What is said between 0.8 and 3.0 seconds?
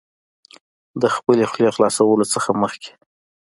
د خپلې خولې خلاصولو څخه مخکې